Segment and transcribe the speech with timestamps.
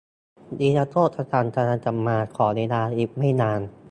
[0.59, 3.61] นิรโทษกำลังจะมา ขอเวลาอีกไม่นาน